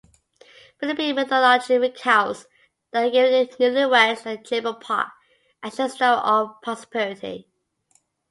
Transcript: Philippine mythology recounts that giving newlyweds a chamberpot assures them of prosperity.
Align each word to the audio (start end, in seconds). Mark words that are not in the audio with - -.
Philippine 0.79 1.13
mythology 1.13 1.77
recounts 1.77 2.47
that 2.89 3.11
giving 3.11 3.45
newlyweds 3.59 4.25
a 4.25 4.35
chamberpot 4.35 5.11
assures 5.61 5.93
them 5.99 6.17
of 6.17 6.59
prosperity. 6.63 7.47